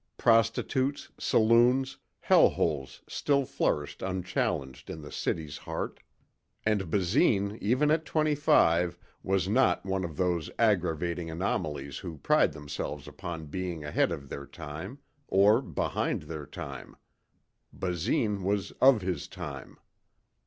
[0.17, 5.99] Prostitutes, saloons, hell holes still flourished unchallenged in the city's heart.
[6.65, 12.51] And Basine even at twenty five was not one of those aggravating anomalies who pride
[12.53, 16.97] themselves upon being ahead of their time; or behind their time.
[17.71, 19.77] Basine was of his time.